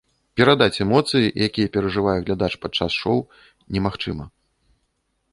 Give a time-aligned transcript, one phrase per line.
[0.39, 3.17] Перадаць эмоцыі, якія перажывае глядач падчас шоў,
[3.77, 4.25] немагчыма.